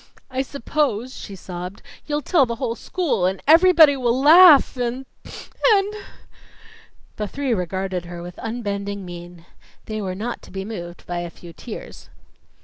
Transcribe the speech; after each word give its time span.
"I 0.31 0.41
suppose," 0.41 1.15
she 1.15 1.35
sobbed, 1.35 1.83
"you'll 2.07 2.23
tell 2.23 2.47
the 2.47 2.55
whole 2.55 2.73
school, 2.73 3.27
and 3.27 3.39
everybody 3.45 3.95
will 3.95 4.19
laugh 4.19 4.75
and 4.75 5.05
and" 5.33 5.93
The 7.17 7.27
three 7.27 7.53
regarded 7.53 8.05
her 8.05 8.23
with 8.23 8.39
unbending 8.39 9.05
mien. 9.05 9.45
They 9.85 10.01
were 10.01 10.15
not 10.15 10.41
to 10.41 10.51
be 10.51 10.65
moved 10.65 11.05
by 11.05 11.19
a 11.19 11.29
few 11.29 11.53
tears. 11.53 12.09